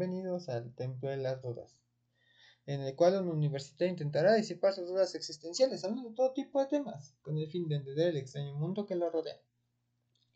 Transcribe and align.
Bienvenidos 0.00 0.48
al 0.48 0.74
Templo 0.74 1.10
de 1.10 1.18
las 1.18 1.42
Dudas, 1.42 1.78
en 2.64 2.80
el 2.80 2.96
cual 2.96 3.20
un 3.20 3.28
universitario 3.28 3.92
intentará 3.92 4.34
disipar 4.34 4.72
sus 4.72 4.88
dudas 4.88 5.14
existenciales 5.14 5.84
hablando 5.84 6.08
de 6.08 6.16
todo 6.16 6.32
tipo 6.32 6.58
de 6.58 6.68
temas, 6.68 7.14
con 7.20 7.36
el 7.36 7.50
fin 7.50 7.68
de 7.68 7.74
entender 7.74 8.08
el 8.08 8.16
extraño 8.16 8.54
mundo 8.54 8.86
que 8.86 8.94
lo 8.94 9.10
rodea. 9.10 9.38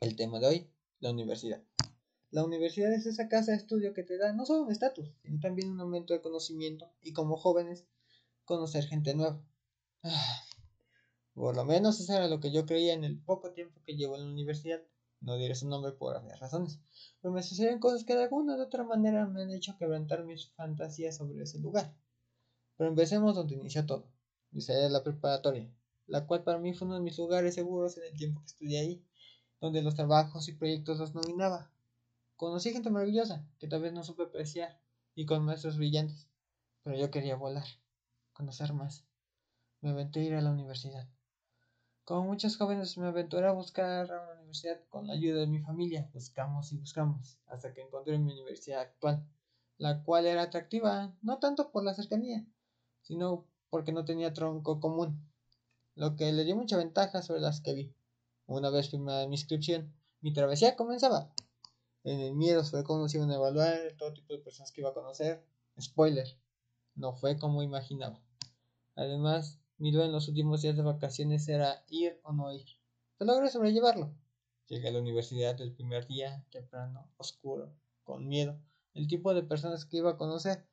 El 0.00 0.16
tema 0.16 0.38
de 0.38 0.46
hoy, 0.48 0.70
la 1.00 1.12
universidad. 1.12 1.62
La 2.30 2.44
universidad 2.44 2.92
es 2.92 3.06
esa 3.06 3.26
casa 3.30 3.52
de 3.52 3.56
estudio 3.56 3.94
que 3.94 4.02
te 4.02 4.18
da 4.18 4.34
no 4.34 4.44
solo 4.44 4.64
un 4.64 4.70
estatus, 4.70 5.10
sino 5.22 5.40
también 5.40 5.70
un 5.70 5.80
aumento 5.80 6.12
de 6.12 6.20
conocimiento 6.20 6.92
y 7.00 7.14
como 7.14 7.38
jóvenes, 7.38 7.86
conocer 8.44 8.84
gente 8.84 9.14
nueva. 9.14 9.42
Ah, 10.02 10.42
por 11.32 11.56
lo 11.56 11.64
menos 11.64 11.98
eso 12.00 12.12
era 12.12 12.28
lo 12.28 12.38
que 12.38 12.52
yo 12.52 12.66
creía 12.66 12.92
en 12.92 13.04
el 13.04 13.18
poco 13.18 13.52
tiempo 13.52 13.80
que 13.86 13.96
llevo 13.96 14.16
en 14.16 14.24
la 14.24 14.30
universidad. 14.30 14.82
No 15.20 15.36
diré 15.36 15.54
su 15.54 15.68
nombre 15.68 15.92
por 15.92 16.14
varias 16.14 16.40
razones, 16.40 16.80
pero 17.20 17.32
me 17.32 17.42
suceden 17.42 17.78
cosas 17.78 18.04
que 18.04 18.14
de 18.14 18.24
alguna 18.24 18.56
u 18.56 18.60
otra 18.62 18.84
manera 18.84 19.26
me 19.26 19.42
han 19.42 19.50
hecho 19.50 19.76
quebrantar 19.78 20.24
mis 20.24 20.50
fantasías 20.50 21.16
sobre 21.16 21.42
ese 21.42 21.58
lugar. 21.58 21.94
Pero 22.76 22.90
empecemos 22.90 23.34
donde 23.34 23.54
inició 23.54 23.86
todo, 23.86 24.06
y 24.52 24.60
sería 24.60 24.88
la 24.88 25.02
preparatoria, 25.02 25.70
la 26.06 26.26
cual 26.26 26.42
para 26.42 26.58
mí 26.58 26.74
fue 26.74 26.86
uno 26.86 26.96
de 26.96 27.02
mis 27.02 27.18
lugares 27.18 27.54
seguros 27.54 27.96
en 27.96 28.04
el 28.04 28.16
tiempo 28.16 28.40
que 28.40 28.46
estudié 28.46 28.80
ahí, 28.80 29.04
donde 29.60 29.82
los 29.82 29.94
trabajos 29.94 30.48
y 30.48 30.52
proyectos 30.52 30.98
los 30.98 31.14
nominaba. 31.14 31.70
Conocí 32.36 32.72
gente 32.72 32.90
maravillosa, 32.90 33.46
que 33.58 33.68
tal 33.68 33.80
vez 33.80 33.92
no 33.92 34.04
supe 34.04 34.24
apreciar, 34.24 34.78
y 35.14 35.24
con 35.24 35.44
maestros 35.44 35.78
brillantes, 35.78 36.28
pero 36.82 36.96
yo 36.98 37.10
quería 37.10 37.36
volar, 37.36 37.66
conocer 38.32 38.74
más. 38.74 39.06
Me 39.80 39.90
aventé 39.90 40.20
a 40.20 40.24
ir 40.24 40.34
a 40.34 40.42
la 40.42 40.50
universidad. 40.50 41.08
Como 42.04 42.24
muchos 42.24 42.58
jóvenes 42.58 42.98
me 42.98 43.06
aventuré 43.06 43.46
a 43.46 43.52
buscar 43.52 44.12
a 44.12 44.22
una 44.24 44.32
universidad 44.34 44.78
con 44.90 45.06
la 45.06 45.14
ayuda 45.14 45.40
de 45.40 45.46
mi 45.46 45.60
familia. 45.60 46.10
Buscamos 46.12 46.70
y 46.70 46.76
buscamos 46.76 47.38
hasta 47.46 47.72
que 47.72 47.80
encontré 47.80 48.18
mi 48.18 48.30
universidad 48.32 48.82
actual, 48.82 49.26
la 49.78 50.02
cual 50.02 50.26
era 50.26 50.42
atractiva 50.42 51.16
no 51.22 51.38
tanto 51.38 51.72
por 51.72 51.82
la 51.82 51.94
cercanía, 51.94 52.44
sino 53.00 53.46
porque 53.70 53.92
no 53.92 54.04
tenía 54.04 54.34
tronco 54.34 54.80
común, 54.80 55.18
lo 55.94 56.14
que 56.14 56.30
le 56.30 56.44
dio 56.44 56.56
mucha 56.56 56.76
ventaja 56.76 57.22
sobre 57.22 57.40
las 57.40 57.62
que 57.62 57.72
vi. 57.72 57.94
Una 58.44 58.68
vez 58.68 58.90
firmada 58.90 59.26
mi 59.26 59.36
inscripción, 59.36 59.94
mi 60.20 60.34
travesía 60.34 60.76
comenzaba. 60.76 61.32
En 62.02 62.20
el 62.20 62.34
miedo 62.34 62.64
fue 62.64 62.84
como 62.84 63.08
se 63.08 63.16
iban 63.16 63.30
a 63.30 63.36
evaluar 63.36 63.78
todo 63.96 64.12
tipo 64.12 64.34
de 64.34 64.40
personas 64.40 64.72
que 64.72 64.82
iba 64.82 64.90
a 64.90 64.94
conocer. 64.94 65.42
Spoiler, 65.80 66.28
no 66.96 67.14
fue 67.14 67.38
como 67.38 67.62
imaginaba. 67.62 68.20
Además, 68.94 69.58
mi 69.78 69.90
duda 69.90 70.06
en 70.06 70.12
los 70.12 70.28
últimos 70.28 70.62
días 70.62 70.76
de 70.76 70.82
vacaciones 70.82 71.48
era 71.48 71.84
ir 71.88 72.20
o 72.22 72.32
no 72.32 72.52
ir. 72.52 72.66
Pero 73.18 73.32
logré 73.32 73.48
sobrellevarlo. 73.50 74.14
Llegué 74.66 74.88
a 74.88 74.92
la 74.92 75.00
universidad 75.00 75.60
el 75.60 75.72
primer 75.72 76.06
día, 76.06 76.44
temprano, 76.50 77.10
oscuro, 77.16 77.74
con 78.02 78.28
miedo, 78.28 78.58
el 78.94 79.08
tipo 79.08 79.34
de 79.34 79.42
personas 79.42 79.84
que 79.84 79.98
iba 79.98 80.10
a 80.10 80.16
conocer, 80.16 80.64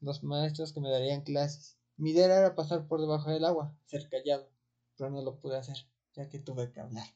los 0.00 0.22
maestros 0.22 0.72
que 0.72 0.80
me 0.80 0.90
darían 0.90 1.22
clases. 1.22 1.78
Mi 1.96 2.10
idea 2.10 2.26
era 2.26 2.54
pasar 2.54 2.86
por 2.86 3.00
debajo 3.00 3.30
del 3.30 3.44
agua, 3.44 3.76
ser 3.86 4.08
callado, 4.08 4.48
pero 4.96 5.10
no 5.10 5.22
lo 5.22 5.40
pude 5.40 5.56
hacer, 5.56 5.76
ya 6.14 6.28
que 6.28 6.38
tuve 6.38 6.70
que 6.70 6.80
hablar. 6.80 7.06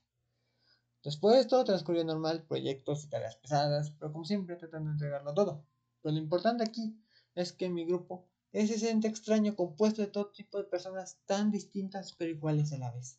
Después 1.03 1.47
todo 1.47 1.65
transcurrió 1.65 2.03
normal, 2.05 2.45
proyectos 2.45 3.05
y 3.05 3.09
tareas 3.09 3.37
pesadas, 3.37 3.91
pero 3.99 4.13
como 4.13 4.25
siempre 4.25 4.57
tratando 4.57 4.89
de 4.89 4.95
entregarlo 4.95 5.35
todo. 5.35 5.65
Pero 6.03 6.15
lo 6.15 6.19
importante 6.21 6.65
aquí 6.65 6.99
es 7.35 7.53
que 7.53 7.69
mi 7.69 7.85
grupo 7.85 8.27
es 8.55 8.71
ese 8.71 8.89
ente 8.91 9.09
extraño 9.09 9.57
compuesto 9.57 10.01
de 10.01 10.07
todo 10.07 10.31
tipo 10.31 10.59
de 10.59 10.65
personas 10.65 11.19
tan 11.27 11.51
distintas 11.51 12.13
pero 12.13 12.31
iguales 12.31 12.73
a 12.73 12.79
la 12.79 12.93
vez. 12.93 13.19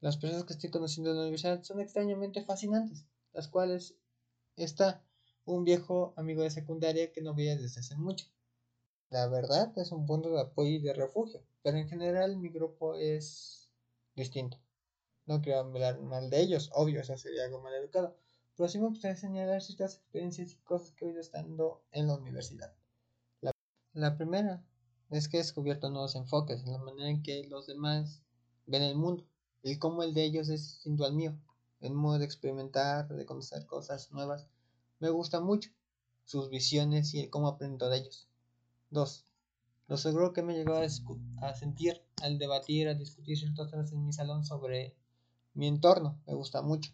Las 0.00 0.18
personas 0.18 0.44
que 0.44 0.52
estoy 0.52 0.70
conociendo 0.70 1.10
en 1.10 1.16
la 1.16 1.22
universidad 1.22 1.62
son 1.62 1.80
extrañamente 1.80 2.44
fascinantes, 2.44 3.06
las 3.32 3.48
cuales 3.48 3.96
está 4.56 5.02
un 5.46 5.64
viejo 5.64 6.12
amigo 6.18 6.42
de 6.42 6.50
secundaria 6.50 7.10
que 7.10 7.22
no 7.22 7.34
veía 7.34 7.56
desde 7.56 7.80
hace 7.80 7.96
mucho. 7.96 8.26
La 9.08 9.26
verdad 9.28 9.72
es 9.78 9.92
un 9.92 10.04
punto 10.04 10.28
de 10.28 10.42
apoyo 10.42 10.72
y 10.72 10.82
de 10.82 10.92
refugio, 10.92 11.42
pero 11.62 11.78
en 11.78 11.88
general 11.88 12.36
mi 12.36 12.50
grupo 12.50 12.96
es 12.96 13.70
distinto. 14.14 14.58
No 15.24 15.40
quiero 15.40 15.60
hablar 15.60 16.02
mal 16.02 16.28
de 16.28 16.42
ellos, 16.42 16.70
obvio, 16.74 17.00
eso 17.00 17.16
sería 17.16 17.44
algo 17.44 17.62
mal 17.62 17.72
educado, 17.72 18.18
pero 18.56 18.68
sí 18.68 18.78
me 18.78 18.88
gustaría 18.88 19.16
señalar 19.16 19.62
ciertas 19.62 19.94
experiencias 19.94 20.52
y 20.52 20.56
cosas 20.58 20.92
que 20.92 21.06
he 21.06 21.08
ido 21.12 21.20
estando 21.20 21.82
en 21.92 22.08
la 22.08 22.16
universidad. 22.16 22.76
La 23.94 24.16
primera 24.16 24.60
es 25.10 25.28
que 25.28 25.36
he 25.36 25.40
descubierto 25.40 25.88
nuevos 25.88 26.16
enfoques 26.16 26.64
en 26.64 26.72
la 26.72 26.78
manera 26.78 27.08
en 27.08 27.22
que 27.22 27.44
los 27.44 27.68
demás 27.68 28.22
ven 28.66 28.82
el 28.82 28.96
mundo 28.96 29.24
y 29.62 29.78
cómo 29.78 30.02
el 30.02 30.14
de 30.14 30.24
ellos 30.24 30.48
es 30.48 30.62
distinto 30.62 31.04
al 31.04 31.12
mío. 31.12 31.38
El 31.80 31.94
modo 31.94 32.18
de 32.18 32.24
experimentar, 32.24 33.06
de 33.06 33.24
conocer 33.24 33.66
cosas 33.66 34.10
nuevas, 34.10 34.48
me 34.98 35.10
gusta 35.10 35.40
mucho. 35.40 35.70
Sus 36.24 36.50
visiones 36.50 37.14
y 37.14 37.20
el 37.20 37.30
cómo 37.30 37.46
aprendo 37.46 37.88
de 37.88 37.98
ellos. 37.98 38.26
2. 38.90 39.26
Lo 39.86 39.96
seguro 39.96 40.32
que 40.32 40.42
me 40.42 40.54
llegó 40.54 40.74
a, 40.74 40.86
a 41.46 41.54
sentir 41.54 42.02
al 42.20 42.36
debatir, 42.36 42.88
a 42.88 42.94
discutir 42.94 43.38
ciertos 43.38 43.70
temas 43.70 43.92
en 43.92 44.04
mi 44.04 44.12
salón 44.12 44.44
sobre 44.44 44.96
mi 45.52 45.68
entorno. 45.68 46.20
Me 46.26 46.34
gusta 46.34 46.62
mucho. 46.62 46.90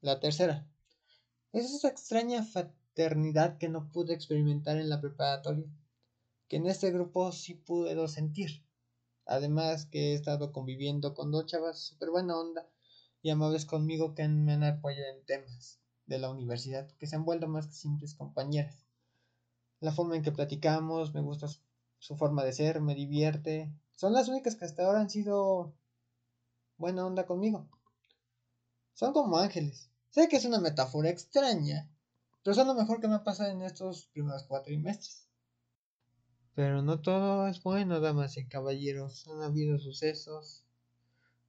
La 0.00 0.20
tercera. 0.20 0.64
Es 1.52 1.74
esa 1.74 1.88
extraña 1.88 2.44
fraternidad 2.44 3.58
que 3.58 3.68
no 3.68 3.90
pude 3.90 4.14
experimentar 4.14 4.76
en 4.76 4.88
la 4.88 5.00
preparatoria 5.00 5.66
que 6.50 6.56
en 6.56 6.66
este 6.66 6.90
grupo 6.90 7.30
sí 7.30 7.54
puedo 7.54 8.08
sentir. 8.08 8.66
Además 9.24 9.86
que 9.86 10.10
he 10.10 10.14
estado 10.14 10.52
conviviendo 10.52 11.14
con 11.14 11.30
dos 11.30 11.46
chavas 11.46 11.78
súper 11.78 12.10
buena 12.10 12.36
onda 12.36 12.68
y 13.22 13.30
amables 13.30 13.64
conmigo 13.64 14.16
que 14.16 14.26
me 14.26 14.54
han 14.54 14.64
apoyado 14.64 15.16
en 15.16 15.24
temas 15.24 15.78
de 16.06 16.18
la 16.18 16.28
universidad, 16.28 16.90
que 16.98 17.06
se 17.06 17.14
han 17.14 17.24
vuelto 17.24 17.46
más 17.46 17.68
que 17.68 17.74
simples 17.74 18.16
compañeras. 18.16 18.84
La 19.78 19.92
forma 19.92 20.16
en 20.16 20.24
que 20.24 20.32
platicamos, 20.32 21.14
me 21.14 21.20
gusta 21.20 21.46
su, 22.00 22.16
forma 22.16 22.42
de 22.42 22.52
ser, 22.52 22.80
me 22.80 22.96
divierte. 22.96 23.72
Son 23.94 24.12
las 24.12 24.26
únicas 24.28 24.56
que 24.56 24.64
hasta 24.64 24.84
ahora 24.84 25.00
han 25.00 25.08
sido 25.08 25.72
buena 26.78 27.06
onda 27.06 27.26
conmigo. 27.26 27.68
Son 28.94 29.12
como 29.12 29.38
ángeles. 29.38 29.88
Sé 30.08 30.28
que 30.28 30.38
es 30.38 30.44
una 30.44 30.58
metáfora 30.58 31.10
extraña, 31.10 31.88
pero 32.42 32.54
son 32.54 32.66
lo 32.66 32.74
mejor 32.74 33.00
que 33.00 33.06
me 33.06 33.14
ha 33.14 33.22
pasado 33.22 33.52
en 33.52 33.62
estos 33.62 34.06
primeros 34.06 34.42
cuatro 34.42 34.64
trimestres. 34.64 35.29
Pero 36.54 36.82
no 36.82 37.00
todo 37.00 37.46
es 37.48 37.62
bueno, 37.62 38.00
damas 38.00 38.36
y 38.36 38.46
caballeros. 38.46 39.26
Han 39.28 39.42
habido 39.42 39.78
sucesos 39.78 40.64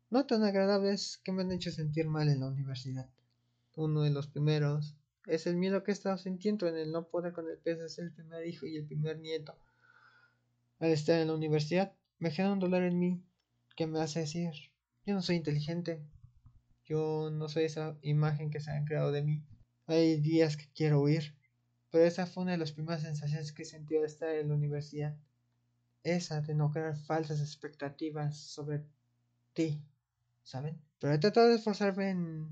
no 0.09 0.25
tan 0.25 0.43
agradables 0.43 1.19
que 1.23 1.31
me 1.31 1.41
han 1.41 1.51
hecho 1.51 1.71
sentir 1.71 2.07
mal 2.07 2.27
en 2.27 2.41
la 2.41 2.47
universidad. 2.47 3.09
Uno 3.75 4.01
de 4.01 4.09
los 4.09 4.27
primeros 4.27 4.95
es 5.25 5.47
el 5.47 5.55
miedo 5.55 5.83
que 5.83 5.91
he 5.91 5.93
estado 5.93 6.17
sintiendo 6.17 6.67
en 6.67 6.75
el 6.75 6.91
no 6.91 7.07
poder 7.07 7.31
con 7.31 7.49
el 7.49 7.57
peso 7.57 7.83
de 7.83 7.89
ser 7.89 8.05
el 8.05 8.13
primer 8.13 8.45
hijo 8.45 8.65
y 8.65 8.75
el 8.75 8.85
primer 8.85 9.19
nieto. 9.19 9.57
Al 10.79 10.89
estar 10.89 11.19
en 11.19 11.27
la 11.27 11.35
universidad, 11.35 11.93
me 12.19 12.31
genera 12.31 12.53
un 12.53 12.59
dolor 12.59 12.83
en 12.83 12.99
mí 12.99 13.23
que 13.75 13.87
me 13.87 14.01
hace 14.01 14.21
decir, 14.21 14.51
yo 15.05 15.13
no 15.13 15.21
soy 15.21 15.37
inteligente, 15.37 16.03
yo 16.85 17.29
no 17.31 17.47
soy 17.47 17.63
esa 17.63 17.97
imagen 18.01 18.49
que 18.49 18.59
se 18.59 18.71
han 18.71 18.85
creado 18.85 19.11
de 19.11 19.21
mí. 19.21 19.43
Hay 19.87 20.19
días 20.19 20.57
que 20.57 20.69
quiero 20.75 21.01
huir, 21.01 21.35
pero 21.91 22.05
esa 22.05 22.25
fue 22.25 22.43
una 22.43 22.53
de 22.53 22.57
las 22.57 22.71
primeras 22.71 23.01
sensaciones 23.01 23.51
que 23.51 23.65
sentí 23.65 23.97
al 23.97 24.05
estar 24.05 24.29
en 24.29 24.47
la 24.47 24.55
universidad. 24.55 25.15
Esa 26.03 26.41
de 26.41 26.55
no 26.55 26.71
crear 26.71 26.95
falsas 26.97 27.41
expectativas 27.41 28.37
sobre 28.37 28.83
ti, 29.53 29.79
¿saben? 30.43 30.81
Pero 30.99 31.13
he 31.13 31.19
tratado 31.19 31.49
de 31.49 31.55
esforzarme 31.55 32.47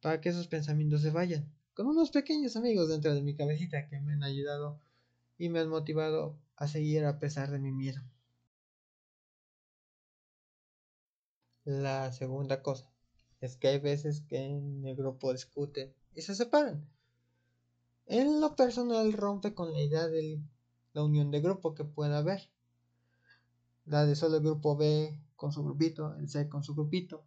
para 0.00 0.20
que 0.20 0.28
esos 0.28 0.46
pensamientos 0.46 1.02
se 1.02 1.10
vayan, 1.10 1.50
con 1.74 1.86
unos 1.86 2.10
pequeños 2.10 2.56
amigos 2.56 2.88
dentro 2.88 3.14
de 3.14 3.22
mi 3.22 3.34
cabecita 3.34 3.88
que 3.88 4.00
me 4.00 4.12
han 4.12 4.22
ayudado 4.22 4.78
y 5.38 5.48
me 5.48 5.60
han 5.60 5.68
motivado 5.68 6.38
a 6.56 6.68
seguir 6.68 7.04
a 7.06 7.18
pesar 7.18 7.50
de 7.50 7.58
mi 7.58 7.72
miedo. 7.72 8.02
La 11.64 12.12
segunda 12.12 12.62
cosa 12.62 12.90
es 13.40 13.56
que 13.56 13.68
hay 13.68 13.78
veces 13.78 14.20
que 14.20 14.38
en 14.44 14.84
el 14.84 14.96
grupo 14.96 15.32
discuten 15.32 15.94
y 16.14 16.22
se 16.22 16.34
separan. 16.34 16.86
En 18.12 18.40
lo 18.40 18.56
personal 18.56 19.12
rompe 19.12 19.54
con 19.54 19.72
la 19.72 19.80
idea 19.80 20.08
de 20.08 20.42
la 20.94 21.04
unión 21.04 21.30
de 21.30 21.40
grupo 21.40 21.76
que 21.76 21.84
pueda 21.84 22.18
haber. 22.18 22.50
La 23.84 24.04
de 24.04 24.16
solo 24.16 24.38
el 24.38 24.42
grupo 24.42 24.76
B 24.76 25.16
con 25.36 25.52
su 25.52 25.62
grupito, 25.62 26.16
el 26.16 26.28
C 26.28 26.48
con 26.48 26.64
su 26.64 26.74
grupito. 26.74 27.22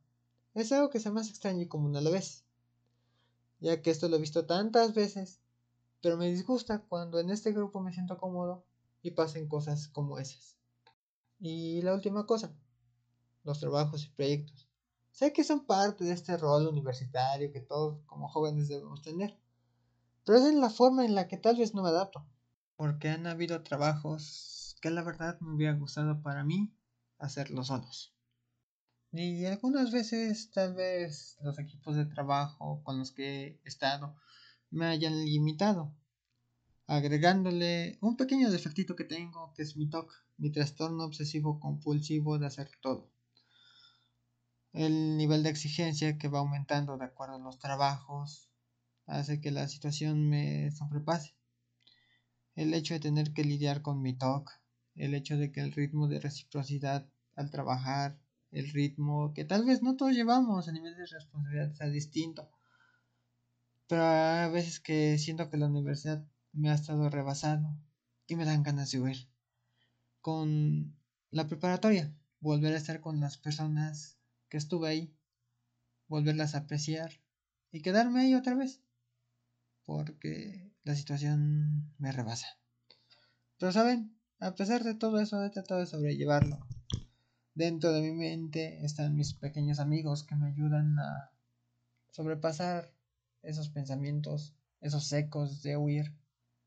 Es 0.54 0.74
algo 0.74 0.90
que 0.90 1.00
se 1.00 1.10
me 1.10 1.22
hace 1.22 1.30
extraño 1.30 1.62
y 1.62 1.70
común 1.70 1.96
a 1.96 2.02
la 2.02 2.10
vez. 2.10 2.44
Ya 3.62 3.82
que 3.82 3.92
esto 3.92 4.10
lo 4.10 4.18
he 4.18 4.20
visto 4.20 4.46
tantas 4.46 4.94
veces, 4.94 5.40
pero 6.02 6.18
me 6.18 6.30
disgusta 6.30 6.80
cuando 6.80 7.18
en 7.18 7.30
este 7.30 7.54
grupo 7.54 7.80
me 7.80 7.94
siento 7.94 8.18
cómodo 8.18 8.66
y 9.02 9.12
pasen 9.12 9.48
cosas 9.48 9.88
como 9.88 10.20
esas. 10.20 10.58
Y 11.40 11.82
la 11.82 11.94
última 11.94 12.26
cosa, 12.26 12.54
los 13.46 13.62
trabajos 13.62 14.04
y 14.04 14.10
proyectos. 14.10 14.68
Sé 15.14 15.32
que 15.32 15.46
son 15.46 15.66
parte 15.66 16.04
de 16.04 16.12
este 16.12 16.36
rol 16.36 16.68
universitario 16.68 17.54
que 17.54 17.62
todos 17.62 18.04
como 18.06 18.28
jóvenes 18.28 18.68
debemos 18.68 19.02
tener. 19.02 19.42
Pero 20.26 20.38
es 20.38 20.46
en 20.46 20.62
la 20.62 20.70
forma 20.70 21.06
en 21.06 21.16
la 21.16 21.28
que 21.28 21.38
tal 21.38 21.58
vez 21.58 21.74
no 21.74 21.84
me 21.84 21.90
adapto. 21.90 22.26
Porque 22.76 23.10
han 23.10 23.28
habido 23.28 23.62
trabajos 23.62 24.78
que 24.82 24.90
la 24.90 25.04
verdad 25.04 25.40
me 25.42 25.56
hubiera 25.56 25.74
gustado 25.74 26.22
para 26.22 26.44
mí 26.44 26.74
hacerlos 27.18 27.68
solos. 27.68 28.14
Y 29.12 29.46
algunas 29.46 29.92
veces 29.92 30.50
tal 30.52 30.74
vez 30.74 31.38
los 31.42 31.60
equipos 31.60 31.96
de 31.96 32.06
trabajo 32.06 32.82
con 32.84 32.98
los 32.98 33.12
que 33.12 33.60
he 33.64 33.68
estado 33.68 34.16
me 34.72 34.88
hayan 34.88 35.24
limitado. 35.24 35.94
agregándole 36.88 37.98
un 38.02 38.18
pequeño 38.18 38.50
defectito 38.52 38.96
que 38.96 39.06
tengo, 39.06 39.54
que 39.54 39.62
es 39.62 39.78
mi 39.78 39.90
TOC, 39.90 40.12
mi 40.38 40.52
trastorno 40.52 41.06
obsesivo 41.06 41.60
compulsivo 41.60 42.40
de 42.40 42.48
hacer 42.48 42.70
todo. 42.82 43.10
El 44.74 45.16
nivel 45.18 45.44
de 45.44 45.50
exigencia 45.50 46.18
que 46.18 46.28
va 46.28 46.40
aumentando 46.40 46.98
de 46.98 47.06
acuerdo 47.06 47.36
a 47.36 47.40
los 47.40 47.60
trabajos 47.60 48.50
hace 49.06 49.42
que 49.42 49.52
la 49.52 49.68
situación 49.68 50.30
me 50.30 50.72
sobrepase. 50.72 51.36
El 52.56 52.74
hecho 52.74 52.94
de 52.94 53.00
tener 53.00 53.34
que 53.34 53.44
lidiar 53.44 53.82
con 53.82 54.02
mi 54.02 54.14
TOC, 54.14 54.52
el 54.96 55.14
hecho 55.14 55.38
de 55.38 55.52
que 55.52 55.62
el 55.62 55.72
ritmo 55.72 56.08
de 56.08 56.20
reciprocidad 56.20 57.08
al 57.36 57.50
trabajar, 57.50 58.20
el 58.52 58.70
ritmo 58.70 59.34
que 59.34 59.46
tal 59.46 59.66
vez 59.66 59.82
no 59.82 59.96
todos 59.98 60.14
llevamos 60.14 60.68
a 60.68 60.72
nivel 60.72 60.96
de 60.96 61.08
responsabilidad 61.08 61.74
sea 61.74 61.90
distinto. 61.90 62.50
Pero 63.88 64.04
a 64.04 64.48
veces 64.50 64.80
que 64.80 65.18
siento 65.18 65.50
que 65.50 65.58
la 65.58 65.68
universidad 65.68 66.26
me 66.52 66.70
ha 66.70 66.76
estado 66.76 67.10
rebasando 67.10 67.76
y 68.28 68.36
me 68.36 68.46
dan 68.46 68.64
ganas 68.64 68.92
de 68.92 69.02
huir. 69.02 69.30
Con 70.22 70.96
la 71.32 71.48
preparatoria, 71.48 72.16
volver 72.40 72.74
a 72.74 72.78
estar 72.78 73.02
con 73.02 73.20
las 73.20 73.38
personas 73.38 74.18
que 74.50 74.58
estuve 74.58 74.88
ahí, 74.88 75.16
volverlas 76.08 76.54
a 76.54 76.60
apreciar 76.60 77.12
y 77.72 77.82
quedarme 77.82 78.22
ahí 78.22 78.36
otra 78.36 78.54
vez. 78.54 78.82
Porque 79.86 80.72
la 80.84 80.96
situación 80.96 81.94
me 81.98 82.12
rebasa. 82.12 82.48
Pero 83.58 83.72
saben, 83.72 84.16
a 84.40 84.56
pesar 84.56 84.84
de 84.84 84.96
todo 84.96 85.20
eso 85.20 85.44
he 85.44 85.50
tratado 85.50 85.80
de 85.80 85.86
sobrellevarlo. 85.86 86.60
Dentro 87.56 87.94
de 87.94 88.02
mi 88.02 88.12
mente 88.12 88.84
están 88.84 89.16
mis 89.16 89.34
pequeños 89.34 89.80
amigos 89.80 90.24
que 90.24 90.36
me 90.36 90.48
ayudan 90.48 90.98
a 91.00 91.32
sobrepasar 92.12 92.92
esos 93.42 93.70
pensamientos, 93.70 94.56
esos 94.82 95.12
ecos 95.14 95.62
de 95.64 95.78
huir, 95.78 96.14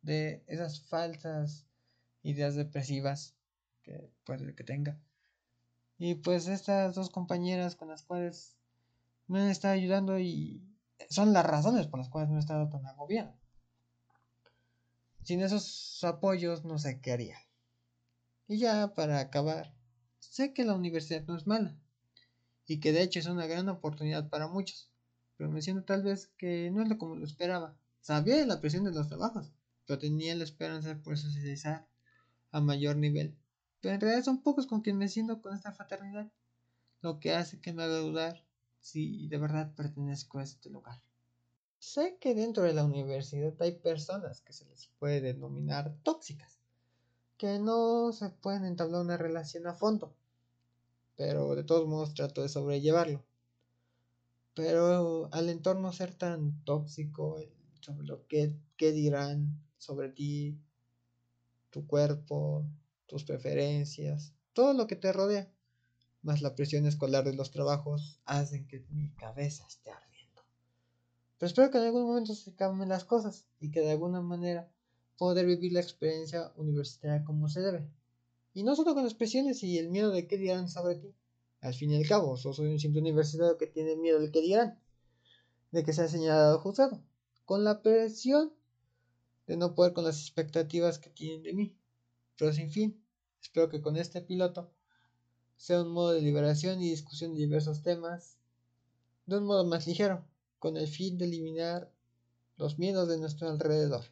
de 0.03 0.45
esas 0.47 0.81
falsas 0.83 1.67
ideas 2.23 2.55
depresivas 2.55 3.35
que 3.83 4.11
puede 4.25 4.55
que 4.55 4.65
tenga. 4.65 4.99
Y 5.99 6.17
pues 6.17 6.49
estas 6.49 6.95
dos 6.95 7.11
compañeras 7.11 7.77
con 7.77 7.89
las 7.89 8.03
cuales 8.03 8.57
me 9.27 9.41
han 9.41 9.49
estado 9.49 9.75
ayudando 9.75 10.19
y 10.19 10.66
son 11.11 11.33
las 11.33 11.47
razones 11.47 11.87
por 11.87 12.01
las 12.01 12.09
cuales 12.09 12.31
no 12.31 12.37
he 12.37 12.41
estado 12.41 12.69
tan 12.69 12.87
agobiado. 12.87 13.35
Sin 15.23 15.43
esos 15.43 16.03
apoyos 16.05 16.65
no 16.65 16.79
sé 16.79 17.01
qué 17.01 17.13
haría. 17.13 17.39
Y 18.49 18.59
ya 18.59 18.95
para 18.95 19.19
acabar, 19.19 19.77
Sé 20.37 20.53
que 20.53 20.65
la 20.65 20.75
universidad 20.75 21.25
no 21.27 21.37
es 21.37 21.47
mala 21.47 21.79
y 22.67 22.79
que 22.81 22.93
de 22.93 23.03
hecho 23.03 23.19
es 23.21 23.27
una 23.27 23.47
gran 23.47 23.69
oportunidad 23.69 24.29
para 24.29 24.49
muchos, 24.49 24.91
pero 25.37 25.51
me 25.51 25.63
siento 25.63 25.85
tal 25.85 26.03
vez 26.03 26.27
que 26.37 26.71
no 26.71 26.83
es 26.83 26.89
lo 26.89 26.99
como 26.99 27.17
lo 27.17 27.25
esperaba. 27.25 27.75
Sabía 28.01 28.37
de 28.37 28.45
la 28.45 28.61
presión 28.61 28.85
de 28.85 28.93
los 28.93 29.09
trabajos, 29.09 29.53
pero 29.87 29.99
tenía 29.99 30.35
la 30.35 30.45
esperanza 30.45 30.89
de 30.89 30.97
poder 30.97 31.19
socializar 31.19 31.89
a 32.51 32.61
mayor 32.61 32.97
nivel. 32.97 33.35
Pero 33.81 33.95
en 33.95 34.01
realidad 34.03 34.25
son 34.25 34.43
pocos 34.43 34.67
con 34.67 34.83
quien 34.83 34.99
me 34.99 35.09
siento 35.09 35.41
con 35.41 35.55
esta 35.55 35.73
fraternidad, 35.73 36.31
lo 37.01 37.19
que 37.19 37.35
hace 37.35 37.61
que 37.61 37.73
me 37.73 37.85
haga 37.85 37.97
dudar 37.97 38.45
si 38.87 39.27
de 39.27 39.39
verdad 39.39 39.75
pertenezco 39.75 40.39
a 40.39 40.45
este 40.45 40.71
lugar. 40.71 41.03
Sé 41.79 42.19
que 42.21 42.35
dentro 42.35 42.63
de 42.63 42.73
la 42.73 42.85
universidad 42.85 43.55
hay 43.61 43.73
personas 43.73 44.41
que 44.43 44.53
se 44.53 44.65
les 44.67 44.87
puede 44.99 45.21
denominar 45.21 45.97
tóxicas 46.05 46.61
que 47.37 47.59
no 47.59 48.13
se 48.13 48.31
pueden 48.31 48.65
entablar 48.65 49.03
una 49.03 49.17
relación 49.17 49.67
a 49.67 49.75
fondo. 49.75 50.15
Pero 51.17 51.55
de 51.55 51.65
todos 51.65 51.87
modos 51.87 52.15
trato 52.15 52.43
de 52.43 52.49
sobrellevarlo. 52.49 53.25
Pero 54.55 55.29
al 55.33 55.49
entorno 55.49 55.93
ser 55.93 56.15
tan 56.15 56.63
tóxico, 56.65 57.39
sobre 57.81 58.07
lo 58.07 58.27
que, 58.27 58.55
dirán 58.79 59.61
sobre 59.79 60.11
ti, 60.11 60.59
tu 61.71 61.87
cuerpo, 61.87 62.65
tus 63.07 63.25
preferencias, 63.25 64.33
todo 64.55 64.73
lo 64.73 64.87
que 64.87 64.97
te 64.97 65.13
rodea, 65.13 65.53
más 66.27 66.43
la 66.43 66.57
presión 66.57 66.87
escolar 66.87 67.25
de 67.25 67.35
los 67.35 67.53
trabajos, 67.53 68.21
hacen 68.25 68.67
que 68.67 68.85
mi 68.91 69.11
cabeza 69.15 69.65
esté 69.69 69.93
ardiendo. 69.93 70.43
Pero 71.39 71.47
espero 71.47 71.71
que 71.71 71.79
en 71.79 71.85
algún 71.85 72.05
momento 72.05 72.35
se 72.35 72.55
cambien 72.57 72.89
las 72.89 73.05
cosas 73.05 73.47
y 73.61 73.71
que 73.71 73.81
de 73.81 73.93
alguna 73.93 74.21
manera 74.21 74.69
poder 75.17 75.47
vivir 75.47 75.73
la 75.73 75.81
experiencia 75.81 76.53
universitaria 76.57 77.25
como 77.25 77.49
se 77.49 77.61
debe. 77.61 77.89
Y 78.55 78.65
no 78.65 78.75
solo 78.75 78.93
con 78.95 79.05
las 79.05 79.15
presiones 79.15 79.63
y 79.63 79.79
el 79.79 79.89
miedo 79.89 80.11
de 80.11 80.27
qué 80.27 80.37
dirán 80.37 80.69
sobre 80.69 80.97
ti. 80.97 81.15
Al 81.61 81.75
fin 81.75 81.93
y 81.93 81.97
al 81.97 82.09
cabo, 82.09 82.37
solo 82.37 82.55
soy 82.55 82.73
un 82.73 82.81
simple 82.81 83.01
universitario 83.01 83.57
que 83.57 83.69
tiene 83.69 83.95
miedo 83.95 84.19
de 84.19 84.33
qué 84.33 84.41
dirán, 84.41 84.81
de 85.71 85.85
que 85.85 85.93
sea 85.93 86.09
señalado 86.09 86.57
o 86.57 86.61
juzgado, 86.61 87.05
con 87.45 87.63
la 87.63 87.83
presión 87.83 88.53
de 89.47 89.57
no 89.57 89.77
poder 89.77 89.93
con 89.93 90.05
las 90.05 90.21
expectativas 90.21 90.99
que 90.99 91.11
tienen 91.11 91.45
de 91.45 91.53
mí. 91.55 91.77
Pero 92.37 92.53
sin 92.53 92.71
fin, 92.71 93.01
espero 93.41 93.69
que 93.69 93.81
con 93.81 93.97
este 93.97 94.21
piloto 94.23 94.73
sea 95.57 95.83
un 95.83 95.89
modo 95.89 96.13
de 96.13 96.23
liberación 96.23 96.83
y 96.83 96.91
discusión 96.91 97.35
de 97.35 97.41
diversos 97.41 97.83
temas 97.83 98.37
de 99.27 99.39
un 99.39 99.45
modo 99.45 99.65
más 99.65 99.87
ligero, 99.87 100.25
con 100.59 100.77
el 100.77 100.87
fin 100.87 101.19
de 101.19 101.25
eliminar 101.25 101.91
los 102.57 102.79
miedos 102.79 103.09
de 103.09 103.19
nuestro 103.19 103.49
alrededor. 103.49 104.05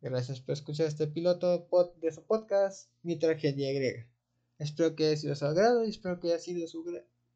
Gracias 0.00 0.40
por 0.40 0.52
escuchar 0.52 0.86
este 0.86 1.08
piloto 1.08 1.68
de 2.00 2.12
su 2.12 2.22
podcast, 2.22 2.88
Mi 3.02 3.16
Tragedia 3.16 3.72
Griega. 3.72 4.06
Espero 4.58 4.94
que 4.94 5.08
haya 5.08 5.16
sido 5.16 5.34
su 5.34 5.44
agrado 5.44 5.84
y 5.84 5.90
espero 5.90 6.20
que 6.20 6.28
haya 6.28 6.38
sido 6.38 6.66
su, 6.68 6.84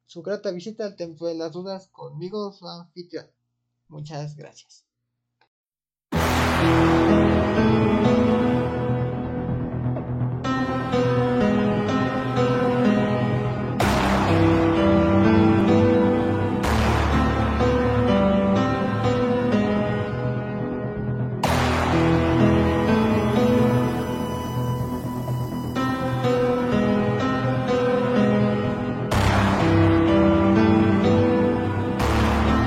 su 0.07 0.23
grata 0.23 0.51
visita 0.53 0.85
al 0.85 0.97
Templo 0.97 1.27
de 1.27 1.35
las 1.35 1.53
Dudas 1.53 1.89
conmigo, 1.89 2.53
su 2.53 2.69
anfitrión. 2.69 3.27
Muchas 3.89 4.37
gracias. 4.37 4.92